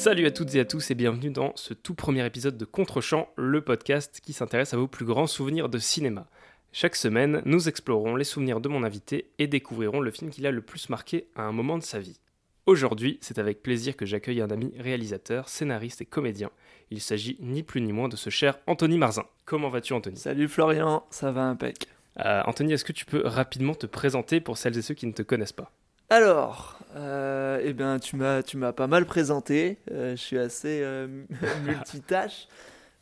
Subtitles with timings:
[0.00, 3.28] Salut à toutes et à tous et bienvenue dans ce tout premier épisode de Contrechamp,
[3.36, 6.26] le podcast qui s'intéresse à vos plus grands souvenirs de cinéma.
[6.72, 10.52] Chaque semaine, nous explorerons les souvenirs de mon invité et découvrirons le film qui l'a
[10.52, 12.18] le plus marqué à un moment de sa vie.
[12.64, 16.50] Aujourd'hui, c'est avec plaisir que j'accueille un ami réalisateur, scénariste et comédien.
[16.90, 19.26] Il s'agit ni plus ni moins de ce cher Anthony Marzin.
[19.44, 20.16] Comment vas-tu Anthony?
[20.16, 21.88] Salut Florian, ça va impec.
[22.24, 25.12] Euh, Anthony, est-ce que tu peux rapidement te présenter pour celles et ceux qui ne
[25.12, 25.70] te connaissent pas?
[26.12, 29.78] Alors, euh, eh ben, tu m'as, pas mal présenté.
[29.92, 31.06] Euh, je suis assez euh,
[31.64, 32.48] multitâche,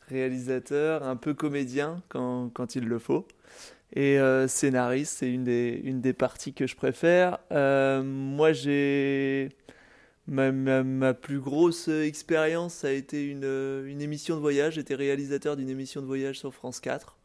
[0.09, 3.27] réalisateur, un peu comédien quand, quand il le faut.
[3.97, 4.19] Et
[4.49, 7.39] scénariste, c'est une des, parties que je préfère.
[7.51, 9.49] Moi, j'ai.
[10.27, 14.75] Ma, plus grosse expérience, a été une, une émission de voyage.
[14.75, 17.18] J'étais réalisateur d'une émission de voyage sur France 4.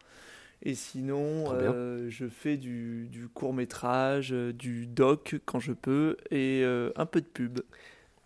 [0.66, 6.16] Et sinon, euh, je fais du, du court métrage, euh, du doc quand je peux,
[6.32, 7.60] et euh, un peu de pub.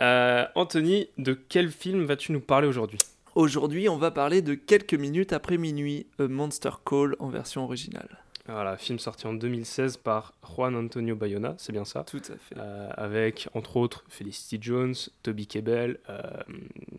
[0.04, 3.00] Euh, Anthony, de quel film vas-tu nous parler aujourd'hui?
[3.34, 8.20] Aujourd'hui, on va parler de quelques minutes après minuit, A Monster Call en version originale.
[8.46, 12.04] Voilà, film sorti en 2016 par Juan Antonio Bayona, c'est bien ça?
[12.04, 12.56] Tout à fait.
[12.58, 16.22] Euh, avec entre autres Felicity Jones, Toby Kebbell, euh,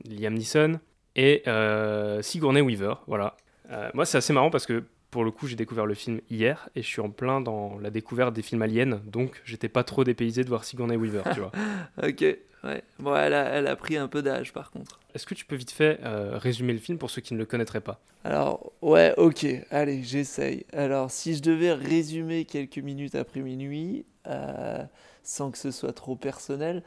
[0.04, 0.80] Liam Neeson
[1.16, 2.94] et euh, Sigourney Weaver.
[3.06, 3.36] Voilà.
[3.70, 6.68] Euh, moi, c'est assez marrant parce que pour le coup, j'ai découvert le film hier
[6.76, 10.04] et je suis en plein dans la découverte des films aliens, donc j'étais pas trop
[10.04, 11.52] dépaysé de voir Sigourney Weaver, tu vois.
[12.02, 12.20] Ok,
[12.64, 12.82] ouais.
[12.98, 15.00] Bon, elle a, elle a pris un peu d'âge par contre.
[15.14, 17.46] Est-ce que tu peux vite fait euh, résumer le film pour ceux qui ne le
[17.46, 18.00] connaîtraient pas?
[18.24, 20.66] Alors, ouais, ok, allez, j'essaye.
[20.72, 24.82] Alors, si je devais résumer quelques minutes après minuit, euh,
[25.28, 26.82] sans que ce soit trop personnel,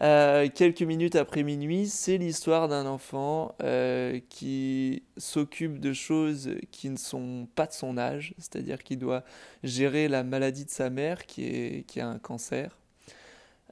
[0.00, 6.90] euh, quelques minutes après minuit, c'est l'histoire d'un enfant euh, qui s'occupe de choses qui
[6.90, 9.22] ne sont pas de son âge, c'est-à-dire qu'il doit
[9.62, 12.76] gérer la maladie de sa mère qui, a un cancer.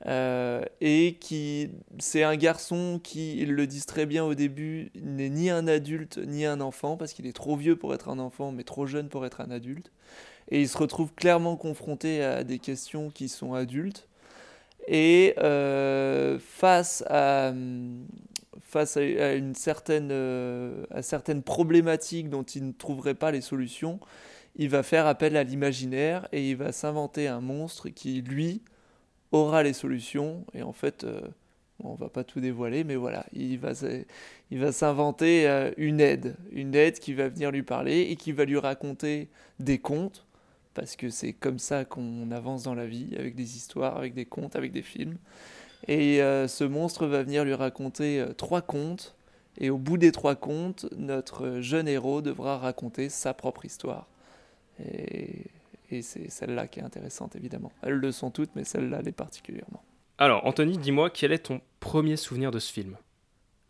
[0.07, 5.31] Euh, et qui c'est un garçon qui, ils le disent très bien au début, n'est
[5.31, 8.51] ni un adulte ni un enfant parce qu'il est trop vieux pour être un enfant
[8.51, 9.91] mais trop jeune pour être un adulte.
[10.49, 14.09] Et il se retrouve clairement confronté à des questions qui sont adultes.
[14.89, 17.53] Et euh, face à,
[18.61, 24.01] face à, une certaine, euh, à certaines problématiques dont il ne trouverait pas les solutions,
[24.57, 28.63] il va faire appel à l'imaginaire et il va s'inventer un monstre qui, lui,
[29.31, 30.45] aura les solutions.
[30.55, 31.21] Et en fait, euh,
[31.81, 33.73] on va pas tout dévoiler, mais voilà, il va,
[34.51, 38.33] il va s'inventer euh, une aide, une aide qui va venir lui parler et qui
[38.33, 39.29] va lui raconter
[39.59, 40.27] des contes,
[40.75, 44.25] parce que c'est comme ça qu'on avance dans la vie, avec des histoires, avec des
[44.25, 45.17] contes, avec des films.
[45.89, 49.17] Et euh, ce monstre va venir lui raconter euh, trois contes.
[49.59, 54.07] Et au bout des trois contes, notre jeune héros devra raconter sa propre histoire.
[54.83, 55.45] Et,
[55.91, 57.71] et c'est celle-là qui est intéressante, évidemment.
[57.83, 59.83] Elles le sont toutes, mais celle-là l'est particulièrement.
[60.19, 62.97] Alors, Anthony, dis-moi, quel est ton premier souvenir de ce film?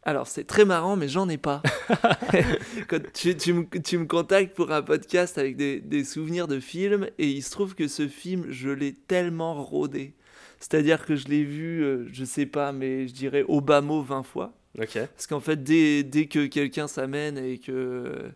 [0.05, 1.63] Alors, c'est très marrant, mais j'en ai pas.
[2.89, 6.59] Quand tu, tu me, tu me contactes pour un podcast avec des, des souvenirs de
[6.59, 10.15] films, et il se trouve que ce film, je l'ai tellement rodé.
[10.59, 14.03] C'est-à-dire que je l'ai vu, euh, je sais pas, mais je dirais au bas mot
[14.03, 14.53] 20 fois.
[14.79, 14.95] Ok.
[14.95, 18.31] Parce qu'en fait, dès, dès que quelqu'un s'amène et que.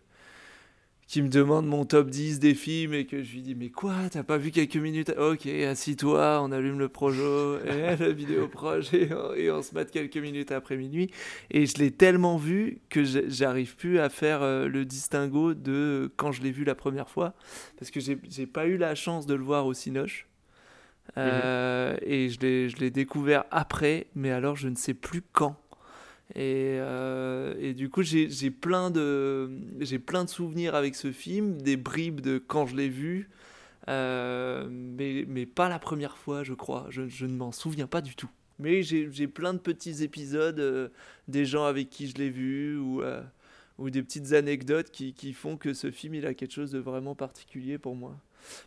[1.07, 3.95] Qui me demande mon top 10 des films et que je lui dis Mais quoi,
[4.11, 5.13] t'as pas vu quelques minutes?
[5.17, 9.73] Ok, assis-toi, on allume le projo, et la vidéo proche, et, on- et on se
[9.73, 11.09] mate quelques minutes après minuit.
[11.49, 16.33] Et je l'ai tellement vu que j'arrive plus à faire euh, le distinguo de quand
[16.33, 17.33] je l'ai vu la première fois.
[17.79, 20.27] Parce que j'ai pas eu la chance de le voir au Cinoche.
[21.17, 25.55] Euh, Et je l'ai- je l'ai découvert après, mais alors je ne sais plus quand.
[26.35, 29.49] Et, euh, et du coup, j'ai plein, de,
[30.05, 33.29] plein de souvenirs avec ce film, des bribes de quand je l'ai vu,
[33.87, 36.87] euh, mais, mais pas la première fois, je crois.
[36.89, 38.29] Je, je ne m'en souviens pas du tout.
[38.59, 40.89] Mais j'ai plein de petits épisodes, euh,
[41.27, 43.01] des gens avec qui je l'ai vu, ou,
[43.77, 46.79] ou des petites anecdotes qui, qui font que ce film, il a quelque chose de
[46.79, 48.17] vraiment particulier pour moi.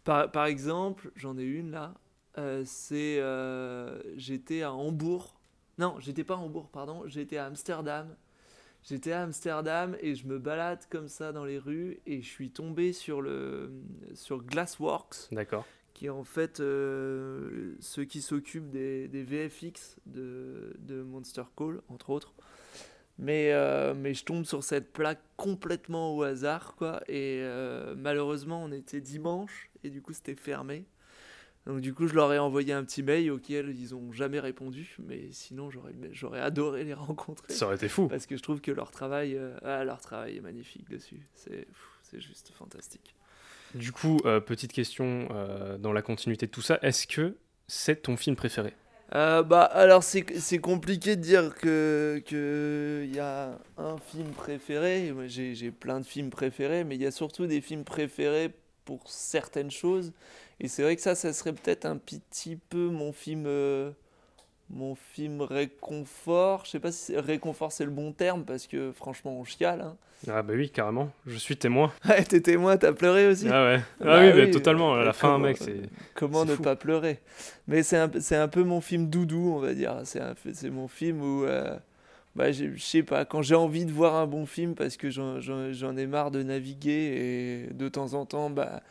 [0.04, 1.94] Par, par exemple, j'en ai une là,
[2.64, 3.22] c'est...
[4.16, 5.39] J'étais à Hambourg
[5.80, 8.14] non, j'étais pas à Hambourg, pardon, j'étais à Amsterdam.
[8.82, 12.50] J'étais à Amsterdam et je me balade comme ça dans les rues et je suis
[12.50, 13.70] tombé sur le
[14.14, 15.66] sur Glassworks, D'accord.
[15.94, 21.80] qui est en fait euh, ceux qui s'occupent des, des VFX de, de Monster Call,
[21.88, 22.34] entre autres.
[23.18, 27.02] Mais, euh, mais je tombe sur cette plaque complètement au hasard, quoi.
[27.06, 30.86] Et euh, malheureusement, on était dimanche et du coup, c'était fermé.
[31.66, 34.96] Donc du coup, je leur ai envoyé un petit mail auquel ils ont jamais répondu,
[34.98, 38.08] mais sinon j'aurais j'aurais adoré les rencontrer Ça aurait été fou.
[38.08, 41.20] parce que je trouve que leur travail euh, ah, leur travail est magnifique dessus.
[41.34, 43.14] C'est pff, c'est juste fantastique.
[43.74, 47.36] Du coup, euh, petite question euh, dans la continuité de tout ça, est-ce que
[47.68, 48.74] c'est ton film préféré?
[49.12, 55.12] Bah, alors c'est compliqué de dire que qu'il y a un film préféré.
[55.26, 58.52] J'ai plein de films préférés, mais il y a surtout des films préférés
[58.84, 60.12] pour certaines choses.
[60.60, 63.90] Et c'est vrai que ça, ça serait peut-être un petit peu mon film, euh,
[64.68, 66.64] mon film réconfort.
[66.66, 69.80] Je sais pas si réconfort c'est le bon terme parce que franchement on chiale.
[69.80, 69.96] Hein.
[70.28, 71.10] Ah bah oui, carrément.
[71.26, 71.92] Je suis témoin.
[72.08, 73.48] Ouais, t'es témoin, t'as pleuré aussi.
[73.48, 73.80] Ah ouais.
[74.00, 74.94] Ah bah oui, bah, totalement.
[74.94, 75.80] À la fin, mec, c'est.
[76.14, 77.20] Comment ne pas pleurer?
[77.66, 80.02] Mais c'est un, un, peu mon film doudou, on va dire.
[80.04, 81.44] C'est mon film où.
[81.44, 81.74] Euh,
[82.36, 85.96] bah, je sais pas, quand j'ai envie de voir un bon film parce que j'en
[85.96, 88.82] ai marre de naviguer et de temps en temps, bah,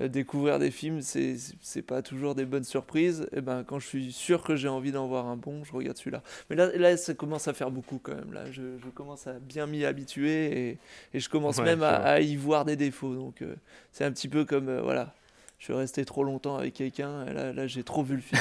[0.00, 3.28] euh, découvrir des films, c'est pas toujours des bonnes surprises.
[3.32, 5.98] Et ben, quand je suis sûr que j'ai envie d'en voir un bon, je regarde
[5.98, 6.22] celui-là.
[6.48, 8.32] Mais là, là, ça commence à faire beaucoup quand même.
[8.32, 10.78] Là, je, je commence à bien m'y habituer et,
[11.12, 13.14] et, je commence même à, y voir des défauts.
[13.14, 13.54] Donc, euh,
[13.92, 15.14] c'est un petit peu comme, euh, voilà,
[15.58, 18.40] je suis resté trop longtemps avec quelqu'un et là, là j'ai trop vu le film.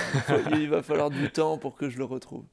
[0.53, 2.45] Il, va falloir du temps pour que je le retrouve.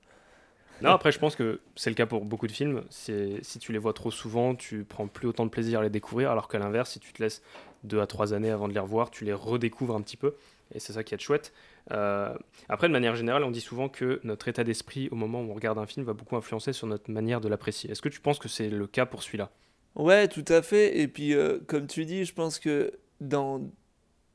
[0.82, 2.84] Non, après, je pense que c'est le cas pour beaucoup de films.
[2.90, 6.30] Si tu les vois trop souvent, tu prends plus autant de plaisir à les découvrir,
[6.30, 7.42] alors qu'à l'inverse, si tu te laisses
[7.84, 10.34] deux à trois années avant de les revoir, tu les redécouvres un petit peu.
[10.74, 11.52] Et c'est ça qui est chouette.
[11.90, 12.34] Euh,
[12.68, 15.54] après, de manière générale, on dit souvent que notre état d'esprit au moment où on
[15.54, 17.90] regarde un film va beaucoup influencer sur notre manière de l'apprécier.
[17.90, 19.50] Est-ce que tu penses que c'est le cas pour celui-là?
[19.94, 20.98] Ouais, tout à fait.
[20.98, 23.62] Et puis, euh, comme tu dis, je pense que dans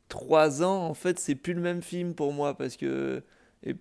[0.09, 3.21] trois ans, en fait, c'est plus le même film pour moi parce que
[3.65, 3.75] et,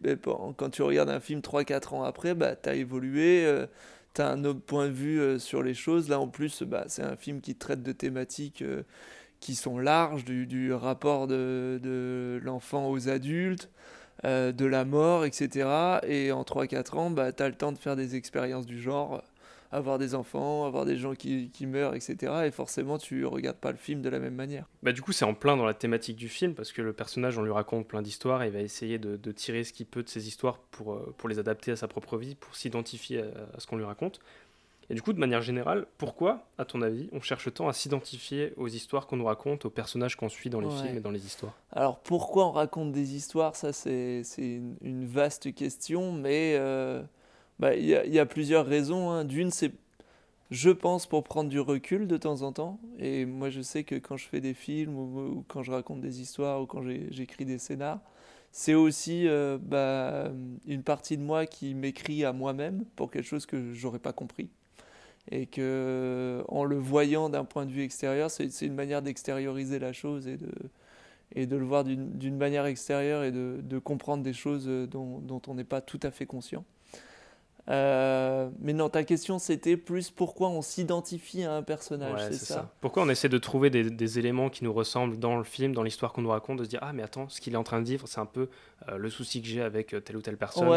[0.57, 3.67] quand tu regardes un film 3-4 ans après, bah, tu as évolué, euh,
[4.15, 6.09] tu as un autre point de vue sur les choses.
[6.09, 8.65] Là, en plus, bah, c'est un film qui traite de thématiques
[9.41, 13.69] qui sont larges, du, rapport de, de l'enfant aux adultes,
[14.25, 15.99] euh, de la mort, etc.
[16.07, 19.23] Et en 3-4 ans, bah, tu as le temps de faire des expériences du genre,
[19.73, 22.45] avoir des enfants, avoir des gens qui, qui, meurent, etc.
[22.47, 24.67] Et forcément, tu regardes pas le film de la même manière.
[24.83, 27.39] Bah, du coup, c'est en plein dans la thématique du film, parce que le personnage,
[27.39, 30.03] on lui raconte plein d'histoires, et il va essayer de, de, tirer ce qu'il peut
[30.03, 33.57] de ces histoires pour, euh, pour les adapter à sa propre vie, pour s'identifier à,
[33.57, 34.21] à, ce qu'on lui raconte.
[34.91, 38.53] Et du coup, de manière générale, pourquoi, à ton avis, on cherche tant à s'identifier
[38.59, 41.25] aux histoires qu'on nous raconte, aux personnages qu'on suit dans les films et dans les
[41.25, 41.55] histoires?
[41.71, 43.57] Alors, pourquoi on raconte des histoires?
[43.57, 47.03] Ça, c'est une, vaste question, mais euh,
[47.63, 49.11] bah, il y, a plusieurs raisons.
[49.11, 49.25] Hein.
[49.25, 49.71] D'une, c'est,
[50.51, 52.81] je pense, pour prendre du recul de temps en temps.
[52.99, 56.21] Et moi, je sais que quand je fais des films ou, quand je raconte des
[56.21, 58.01] histoires ou quand j'écris des scénars,
[58.51, 60.33] c'est aussi euh, bah,
[60.67, 64.51] une partie de moi qui m'écrit à moi-même pour quelque chose que j'aurais pas compris
[65.31, 69.93] et que en le voyant d'un point de vue extérieur, c'est une manière d'extérioriser la
[69.93, 70.51] chose et de,
[71.37, 75.55] et de le voir d'une manière extérieure et de, comprendre des choses dont, dont on
[75.55, 76.65] n'est pas tout à fait conscient.
[77.69, 82.73] Euh, mais non, ta question c'était plus pourquoi on s'identifie à un personnage, c'est ça,
[82.81, 86.13] Pourquoi on essaie de trouver des, éléments qui nous ressemblent dans le film, dans l'histoire
[86.13, 87.87] qu'on nous raconte, de se dire ah mais attends, ce qu'il est en train de
[87.87, 88.49] vivre, c'est un peu
[88.89, 90.69] euh, le souci que j'ai avec euh, telle ou telle personne.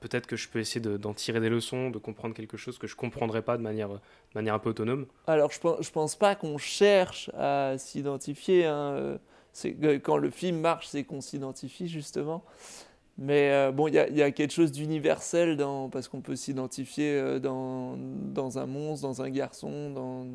[0.00, 2.96] Peut-être que je peux essayer d'en tirer des leçons, de comprendre quelque chose que je
[2.96, 3.98] comprendrais pas de manière, de
[4.34, 5.06] manière un peu autonome.
[5.26, 8.64] Alors je, je pense pas qu'on cherche à s'identifier.
[8.64, 9.18] Hein.
[10.02, 12.44] Quand le film marche, c'est qu'on s'identifie justement.
[13.16, 17.12] Mais euh, bon, il y, y a, quelque chose d'universel dans, parce qu'on peut s'identifier
[17.12, 20.26] euh, dans, dans, un monstre, dans un garçon, dans,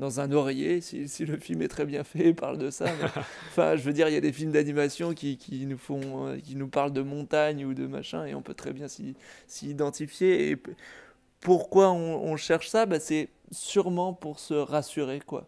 [0.00, 2.86] dans un oreiller, si, si, le film est très bien fait, il parle de ça.
[3.50, 6.38] enfin, je veux dire, il y a des films d'animation qui, qui, nous font, euh,
[6.38, 9.14] qui nous parlent de montagne ou de machin, et on peut très bien s'y
[9.62, 10.50] identifier.
[10.50, 10.56] Et
[11.38, 12.84] pourquoi on, on cherche ça?
[12.84, 15.46] Bah, C'est sûrement pour se rassurer, quoi.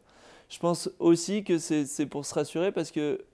[0.48, 3.24] Je pense aussi que c'est pour se rassurer parce que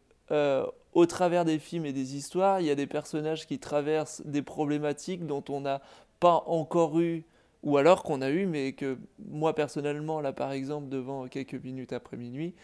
[0.92, 4.42] au travers des films et des histoires, il y a des personnages qui traversent des
[4.42, 5.80] problématiques dont on n'a
[6.20, 7.24] pas encore eu,
[7.62, 8.98] ou alors qu'on a eu, mais que
[9.30, 12.54] moi personnellement, là par exemple, devant quelques minutes après minuit,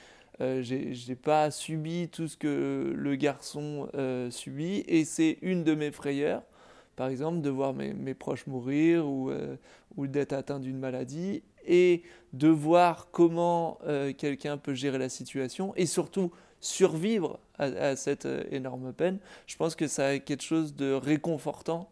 [0.41, 5.65] euh, je n'ai pas subi tout ce que le garçon euh, subit, et c'est une
[5.65, 6.43] de mes frayeurs,
[6.97, 9.57] par exemple, de voir mes, mes proches mourir ou, euh,
[9.97, 15.73] ou d'être atteint d'une maladie, et de voir comment euh, quelqu'un peut gérer la situation,
[15.77, 20.75] et surtout survivre à, cette euh, énorme peine, je pense que ça a quelque chose
[20.75, 21.91] de réconfortant.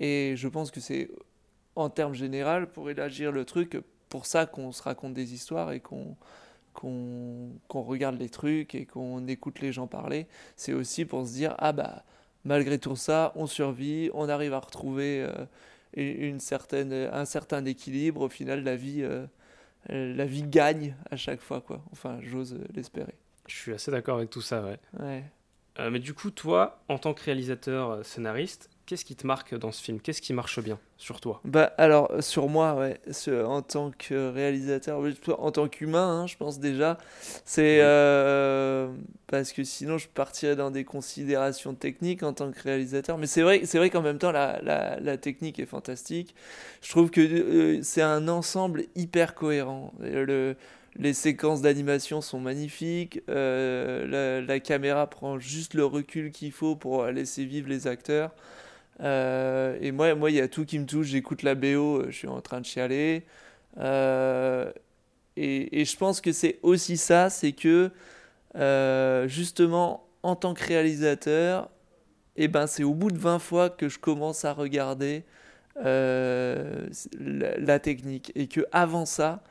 [0.00, 1.10] Et je pense que c'est,
[1.76, 3.78] en termes généraux, pour élargir le truc,
[4.08, 6.16] pour ça qu'on se raconte des histoires et qu'on
[6.72, 10.26] qu'on regarde les trucs et qu'on écoute les gens parler.
[10.56, 12.02] C'est aussi pour se dire, ah bah,
[12.44, 15.44] malgré tout ça, on survit, on arrive à retrouver euh,
[15.94, 18.22] une certaine, un certain équilibre.
[18.22, 19.26] Au final, la vie, euh,
[19.88, 21.60] la vie gagne à chaque fois.
[21.60, 21.82] Quoi.
[21.92, 23.14] Enfin, j'ose l'espérer.
[23.46, 25.24] Je suis assez d'accord avec tout ça, ouais.
[25.90, 29.72] mais du coup, toi, en tant que réalisateur euh, scénariste, qu'est-ce qui te marque dans
[29.72, 30.00] ce film?
[30.00, 31.40] Qu'est-ce qui marche bien sur toi?
[31.44, 33.00] Bah alors sur moi, ouais,
[33.44, 35.00] en tant que réalisateur,
[35.38, 36.98] en tant qu'humain, hein, je pense déjà,
[37.44, 38.92] c'est euh,
[39.28, 43.18] parce que sinon je partirais dans des considérations techniques en tant que réalisateur.
[43.18, 46.34] Mais c'est vrai, c'est vrai qu'en même temps la, la, la, technique est fantastique.
[46.82, 49.92] Je trouve que euh, c'est un ensemble hyper cohérent.
[50.00, 50.56] Le,
[50.96, 53.20] les séquences d'animation sont magnifiques.
[53.28, 58.32] Euh, la, caméra prend juste le recul qu'il faut pour laisser vivre les acteurs.
[59.00, 61.08] Euh, et moi, moi, il y a tout qui me touche.
[61.08, 61.66] J'écoute la BO,
[62.00, 63.24] euh, je suis en train de chialer.
[65.36, 67.90] Et, et, je pense que c'est aussi ça, c'est que
[69.28, 71.70] justement, en tant que réalisateur,
[72.36, 75.24] eh ben, c'est au bout de 20 fois que je commence à regarder
[75.76, 76.84] la,
[77.18, 78.30] la, technique.
[78.34, 79.42] Et que avant ça,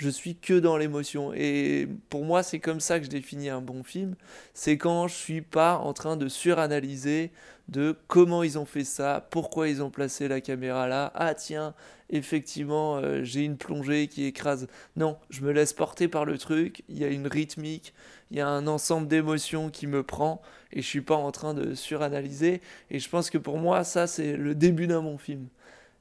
[0.00, 1.34] je suis que dans l'émotion.
[1.34, 4.14] Et pour moi, c'est comme ça que je définis un bon film.
[4.54, 7.30] C'est quand je suis pas en train de suranalyser
[7.68, 11.12] de comment ils ont fait ça, pourquoi ils ont placé la caméra là.
[11.14, 11.74] Ah tiens,
[12.08, 14.68] effectivement, euh, j'ai une plongée qui écrase.
[14.96, 16.82] Non, je me laisse porter par le truc.
[16.88, 17.92] Il y a une rythmique,
[18.30, 20.40] il y a un ensemble d'émotions qui me prend
[20.72, 22.62] et je suis pas en train de suranalyser.
[22.90, 25.46] Et je pense que pour moi, ça, c'est le début d'un bon film.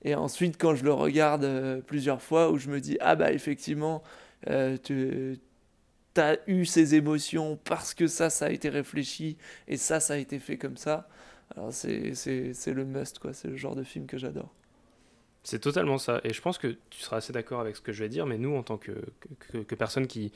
[0.04, 3.32] Et ensuite, quand je le regarde euh, plusieurs fois, où je me dis, ah bah
[3.32, 4.02] effectivement,
[4.50, 5.40] euh, tu
[6.16, 9.38] as eu ces émotions parce que ça, ça a été réfléchi,
[9.68, 11.08] et ça, ça a été fait comme ça.
[11.56, 12.14] Alors c'est
[12.68, 13.34] le must, quoi.
[13.34, 14.54] C'est le genre de film que j'adore.
[15.44, 16.22] C'est totalement ça.
[16.24, 18.38] Et je pense que tu seras assez d'accord avec ce que je vais dire, mais
[18.38, 18.92] nous, en tant que,
[19.52, 20.32] que, qui,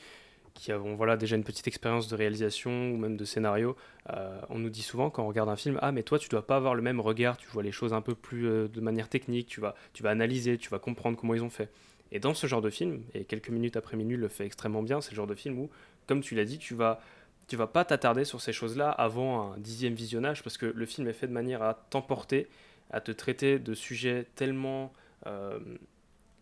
[0.54, 3.76] qui avons voilà, déjà une petite expérience de réalisation ou même de scénario,
[4.10, 6.46] euh, on nous dit souvent quand on regarde un film, ah mais toi tu dois
[6.46, 9.08] pas avoir le même regard, tu vois les choses un peu plus euh, de manière
[9.08, 11.70] technique, tu vas, tu vas analyser, tu vas comprendre comment ils ont fait.
[12.12, 15.00] Et dans ce genre de film, et quelques minutes après minuit le fait extrêmement bien,
[15.00, 15.70] c'est le genre de film où,
[16.06, 17.00] comme tu l'as dit, tu vas,
[17.48, 21.08] tu vas pas t'attarder sur ces choses-là avant un dixième visionnage, parce que le film
[21.08, 22.48] est fait de manière à t'emporter,
[22.90, 24.92] à te traiter de sujets tellement...
[25.26, 25.58] Euh,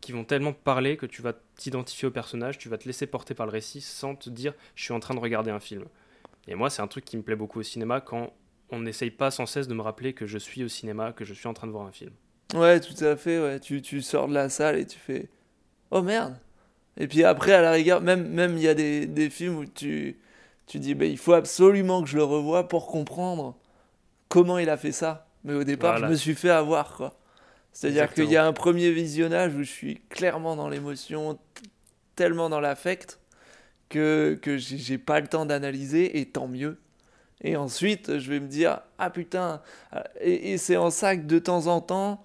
[0.03, 3.35] qui vont tellement parler que tu vas t'identifier au personnage, tu vas te laisser porter
[3.35, 5.85] par le récit sans te dire je suis en train de regarder un film.
[6.49, 8.35] Et moi, c'est un truc qui me plaît beaucoup au cinéma quand
[8.71, 11.33] on n'essaye pas sans cesse de me rappeler que je suis au cinéma, que je
[11.33, 12.11] suis en train de voir un film.
[12.55, 13.61] Ouais, tout à fait, ouais.
[13.61, 15.31] Tu, tu sors de la salle et tu fais
[15.93, 16.37] Oh merde
[16.97, 19.67] Et puis après, à la rigueur, même il même, y a des, des, films où
[19.67, 20.19] tu,
[20.67, 23.57] tu dis bah, Il faut absolument que je le revoie pour comprendre
[24.29, 25.29] comment il a fait ça.
[25.45, 27.15] Mais au départ, je me suis fait avoir, quoi.
[27.73, 31.39] C'est-à-dire qu'il y a un premier visionnage où je suis clairement dans l'émotion,
[32.17, 33.19] tellement dans l'affect,
[33.89, 36.79] que, que j'ai pas le temps d'analyser, et tant mieux.
[37.43, 39.63] Et ensuite, je vais me dire, ah putain,
[40.21, 42.23] et, c'est en ça que de temps en temps,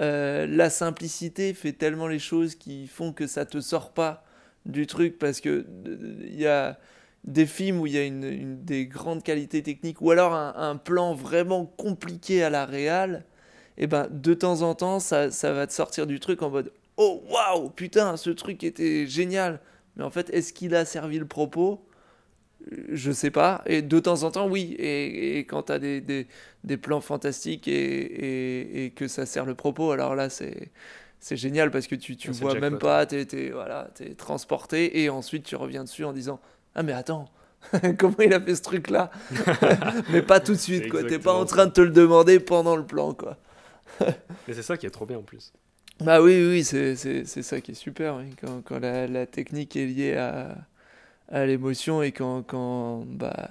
[0.00, 4.24] euh, la simplicité fait tellement les choses qui font que ça te sort pas
[4.66, 5.64] du truc, parce que
[6.22, 6.78] il y a
[7.24, 10.76] des films où il y a une, des grandes qualités techniques, ou alors un, un
[10.76, 13.24] plan vraiment compliqué à la réal,
[13.78, 16.50] et eh ben de temps en temps, ça, ça va te sortir du truc en
[16.50, 19.60] mode Oh waouh, putain, ce truc était génial.
[19.96, 21.84] Mais en fait, est-ce qu'il a servi le propos?
[22.90, 23.62] Je sais pas.
[23.66, 24.76] Et de temps en temps, oui.
[24.78, 26.26] Et, et quand tu as des, des,
[26.64, 30.70] des, plans fantastiques et, et, et, que ça sert le propos, alors là, c'est.
[31.24, 35.08] C'est génial parce que tu, tu vois même pas, tu es, voilà, es transporté et
[35.08, 36.40] ensuite tu reviens dessus en disant
[36.74, 37.30] Ah, mais attends,
[37.98, 39.08] comment il a fait ce truc là
[40.10, 41.04] Mais pas tout de suite, quoi.
[41.04, 43.38] T'es pas en train de te le demander pendant le plan, quoi.
[44.00, 45.52] Mais c'est ça qui est trop bien en plus.
[46.00, 48.20] Bah oui, oui, c'est ça qui est super.
[48.40, 50.56] Quand, quand la, la, technique est liée à,
[51.28, 53.50] à l'émotion et quand, quand bah,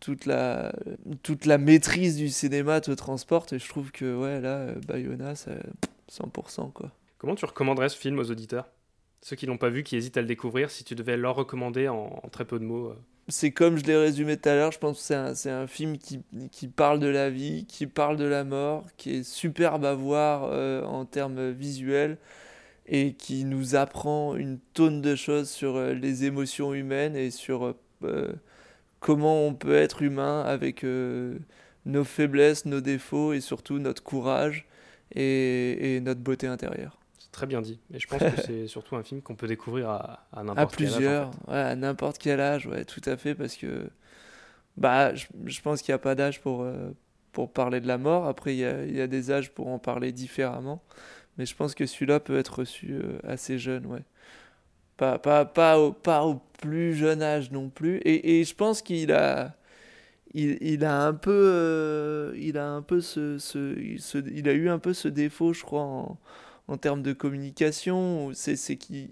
[0.00, 0.72] toute, la,
[1.22, 3.52] toute la maîtrise du cinéma te transporte.
[3.52, 5.60] Et je trouve que ouais, là, Bayona, c'est
[6.10, 6.72] 100%.
[6.72, 6.90] Quoi.
[7.18, 8.68] Comment tu recommanderais ce film aux auditeurs?
[9.20, 11.88] Ceux qui l'ont pas vu, qui hésitent à le découvrir, si tu devais leur recommander
[11.88, 12.96] en, en très peu de mots euh
[13.28, 16.68] c'est comme je l'ai résumé tout à l'heure, je pense que c'est un, film qui,
[16.68, 20.82] parle de la vie, qui parle de la mort, qui est superbe à voir euh,
[20.84, 22.16] en termes visuels
[22.86, 27.74] et qui nous apprend une tonne de choses sur euh, les émotions humaines et sur
[28.04, 28.32] euh,
[29.00, 30.84] comment on peut être humain avec
[31.86, 34.66] nos faiblesses, nos défauts et surtout notre courage
[35.14, 36.98] et notre beauté intérieure
[37.32, 37.80] très bien dit.
[37.92, 40.86] Et je pense que c'est surtout un film qu'on peut découvrir à, à n'importe quel
[40.86, 40.94] âge.
[40.94, 43.90] À plusieurs, ouais, à n'importe quel âge, ouais, tout à fait, parce que
[44.78, 46.90] bah, je, je pense qu'il n'y a pas d'âge pour, euh,
[47.32, 48.26] pour parler de la mort.
[48.26, 50.82] Après, il y a, y a, des âges pour en parler différemment.
[51.36, 54.02] Mais je pense que celui-là peut être reçu euh, assez jeune, ouais.
[54.96, 57.98] Pas, pas, pas, au, pas au plus jeune âge non plus.
[57.98, 59.54] Et, et je pense qu'il a.
[60.34, 64.52] Il, il, a un peu euh, il a un peu ce, ce, ce, il a
[64.52, 66.18] eu un peu ce défaut je crois en,
[66.68, 69.08] en termes de communication, c'est qu'il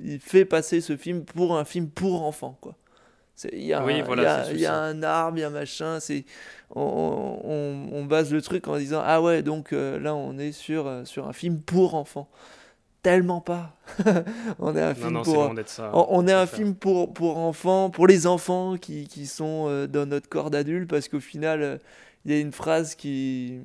[0.00, 2.76] il, fait passer ce film pour un film pour enfants, quoi.
[3.52, 5.44] Il y, a, Oui, un- voilà, il y a- il y un arbre, il y
[5.44, 5.98] a machin.
[5.98, 6.24] c'est-
[6.76, 6.82] On,
[7.42, 10.86] on- on base le truc en disant Ah ouais, donc euh, là on est sur,
[10.86, 12.28] euh, sur un film pour enfants.
[13.02, 13.74] Tellement pas.
[14.58, 15.44] on est un Non, film non, pour.
[15.44, 15.90] loin d'être ça.
[15.94, 16.58] On, on est Faut un faire.
[16.58, 20.88] film pour, pour enfants, pour les enfants qui, qui sont euh, dans notre corps d'adulte,
[20.90, 21.80] parce qu'au final,
[22.24, 23.60] il y a une phrase qui,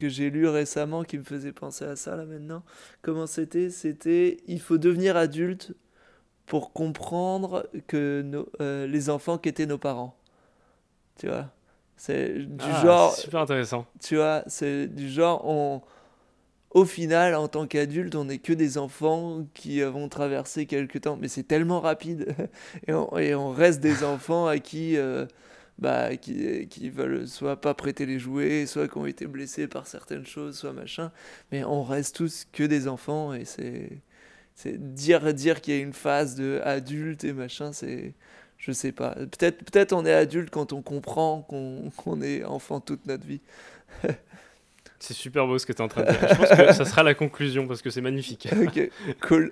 [0.00, 2.62] que j'ai lue récemment qui me faisait penser à ça là maintenant.
[3.02, 3.70] Comment c'était?
[3.70, 5.74] C'était il faut devenir adulte
[6.46, 10.16] pour comprendre que nos, euh, les enfants qu'étaient nos parents.
[11.18, 11.50] Tu vois?
[11.96, 13.86] C'est du Ah, genre, super intéressant.
[14.00, 15.82] tu vois, c'est du genre, on,
[16.72, 21.16] au final, en tant qu'adulte, on n'est que des enfants qui avons traversé quelques temps,
[21.20, 22.34] mais c'est tellement rapide,
[22.88, 25.26] et on, et on reste des enfants à qui, euh,
[25.78, 29.86] bah, qui, qui veulent soit pas prêter les jouets, soit qui ont été blessés par
[29.86, 31.10] certaines choses, soit machin,
[31.52, 33.90] mais on reste tous que des enfants, et c'est,
[34.54, 38.14] c'est dire, dire qu'il y a une phase de adulte et machin, c'est,
[38.58, 42.80] je sais pas, peut-être, peut-être on est adulte quand on comprend qu'on, qu'on est enfant
[42.80, 43.40] toute notre vie.
[44.98, 46.18] C'est super beau ce que tu es en train de dire.
[46.26, 48.48] Je pense que ça sera la conclusion parce que c'est magnifique.
[48.62, 48.90] Ok,
[49.20, 49.50] cool.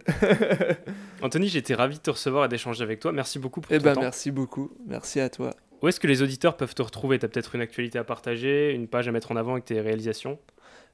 [1.22, 3.12] Anthony, j'ai été ravi de te recevoir et d'échanger avec toi.
[3.12, 4.00] Merci beaucoup pour Eh ton ben temps.
[4.00, 5.54] merci beaucoup, merci à toi.
[5.84, 7.18] Où est-ce que les auditeurs peuvent te retrouver?
[7.18, 9.82] Tu as peut-être une actualité à partager, une page à mettre en avant avec tes
[9.82, 10.38] réalisations?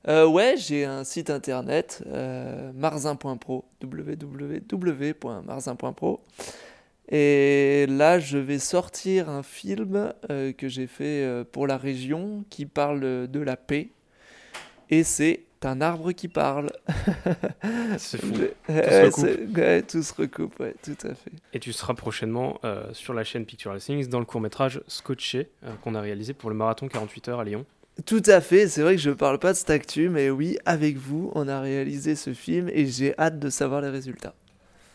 [0.09, 6.21] Euh, ouais, j'ai un site internet, euh, marzin.pro, www.marzin.pro.
[7.09, 12.45] Et là, je vais sortir un film euh, que j'ai fait euh, pour la région
[12.51, 13.91] qui parle de la paix.
[14.89, 16.71] Et c'est un arbre qui parle.
[17.99, 18.33] C'est fou.
[18.35, 19.57] Je- se recoupe.
[19.57, 21.31] ouais, tout se recoupe, ouais, tout à fait.
[21.53, 25.73] Et tu seras prochainement euh, sur la chaîne Pictural Things dans le court-métrage Scotché euh,
[25.83, 27.65] qu'on a réalisé pour le marathon 48 heures à Lyon.
[28.07, 30.97] Tout à fait, c'est vrai que je parle pas de cette actu, mais oui, avec
[30.97, 34.35] vous, on a réalisé ce film et j'ai hâte de savoir les résultats.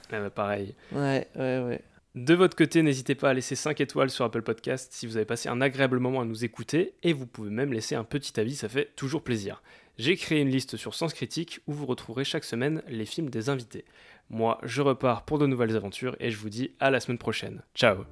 [0.09, 0.73] Eh ben, pareil.
[0.91, 1.81] Ouais, ouais, ouais.
[2.15, 5.25] De votre côté, n'hésitez pas à laisser 5 étoiles sur Apple Podcast si vous avez
[5.25, 8.55] passé un agréable moment à nous écouter et vous pouvez même laisser un petit avis,
[8.55, 9.61] ça fait toujours plaisir.
[9.97, 13.49] J'ai créé une liste sur Sens Critique où vous retrouverez chaque semaine les films des
[13.49, 13.85] invités.
[14.29, 17.61] Moi, je repars pour de nouvelles aventures et je vous dis à la semaine prochaine.
[17.75, 18.03] Ciao